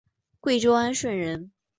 [0.39, 1.51] 贵州安顺人。